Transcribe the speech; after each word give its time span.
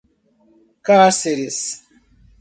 Cáceres 0.87 1.59